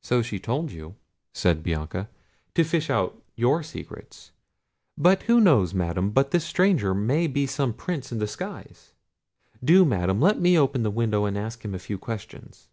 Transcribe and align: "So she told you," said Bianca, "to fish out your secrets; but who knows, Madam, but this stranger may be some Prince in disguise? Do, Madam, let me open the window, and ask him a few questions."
"So 0.00 0.22
she 0.22 0.40
told 0.40 0.72
you," 0.72 0.96
said 1.32 1.62
Bianca, 1.62 2.08
"to 2.56 2.64
fish 2.64 2.90
out 2.90 3.22
your 3.36 3.62
secrets; 3.62 4.32
but 4.98 5.22
who 5.30 5.40
knows, 5.40 5.72
Madam, 5.72 6.10
but 6.10 6.32
this 6.32 6.44
stranger 6.44 6.94
may 6.94 7.28
be 7.28 7.46
some 7.46 7.72
Prince 7.72 8.10
in 8.10 8.18
disguise? 8.18 8.92
Do, 9.62 9.84
Madam, 9.84 10.20
let 10.20 10.40
me 10.40 10.58
open 10.58 10.82
the 10.82 10.90
window, 10.90 11.26
and 11.26 11.38
ask 11.38 11.64
him 11.64 11.76
a 11.76 11.78
few 11.78 11.96
questions." 11.96 12.70